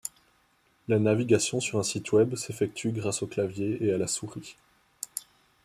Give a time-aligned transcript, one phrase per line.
[0.87, 4.55] La navigation sur un site web s’effectue grâce au clavier et à la souris.